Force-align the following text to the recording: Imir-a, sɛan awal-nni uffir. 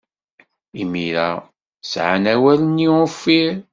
Imir-a, 0.81 1.29
sɛan 1.91 2.25
awal-nni 2.33 2.87
uffir. 3.03 3.53